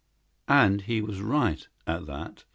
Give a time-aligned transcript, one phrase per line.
[0.47, 2.45] And he was right, at that.